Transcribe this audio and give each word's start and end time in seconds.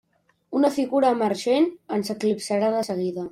Una 0.59 0.71
figura 0.77 1.11
emergent 1.17 1.67
ens 1.99 2.11
eclipsarà 2.15 2.73
de 2.79 2.83
seguida. 2.91 3.29